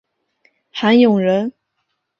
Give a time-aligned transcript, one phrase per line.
[0.71, 1.53] 韩永人。